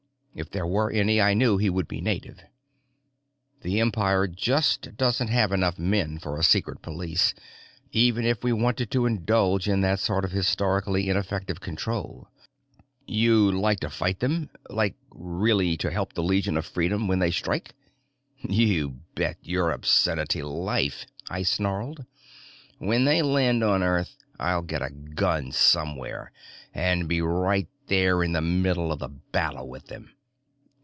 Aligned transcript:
If 0.33 0.49
there 0.49 0.65
were 0.65 0.89
any, 0.89 1.19
I 1.19 1.33
knew 1.33 1.57
he 1.57 1.69
would 1.69 1.89
be 1.89 1.99
native. 1.99 2.39
The 3.63 3.81
Empire 3.81 4.27
just 4.27 4.95
doesn't 4.95 5.27
have 5.27 5.51
enough 5.51 5.77
men 5.77 6.19
for 6.19 6.39
a 6.39 6.43
secret 6.43 6.81
police, 6.81 7.33
even 7.91 8.23
if 8.25 8.41
we 8.41 8.53
wanted 8.53 8.89
to 8.91 9.05
indulge 9.05 9.67
in 9.67 9.81
that 9.81 9.99
sort 9.99 10.23
of 10.23 10.31
historically 10.31 11.09
ineffective 11.09 11.59
control. 11.59 12.29
"You'd 13.05 13.55
like 13.55 13.81
to 13.81 13.89
fight 13.89 14.21
them? 14.21 14.49
Like 14.69 14.95
really 15.13 15.75
to 15.75 15.91
help 15.91 16.13
the 16.13 16.23
Legion 16.23 16.55
of 16.55 16.65
Freedom 16.65 17.09
when 17.09 17.19
they 17.19 17.29
strike?" 17.31 17.73
"You 18.39 19.01
bet 19.15 19.35
your 19.43 19.71
obscenity 19.73 20.41
life!" 20.41 21.05
I 21.29 21.43
snarled. 21.43 22.05
"When 22.79 23.03
they 23.03 23.21
land 23.21 23.65
on 23.65 23.83
Earth, 23.83 24.15
I'll 24.39 24.61
get 24.63 24.81
a 24.81 24.91
gun 24.91 25.51
somewhere 25.51 26.31
and 26.73 27.09
be 27.09 27.19
right 27.21 27.67
there 27.87 28.23
in 28.23 28.31
the 28.31 28.41
middle 28.41 28.93
of 28.93 28.99
the 28.99 29.09
battle 29.09 29.67
with 29.67 29.87
them!" 29.87 30.11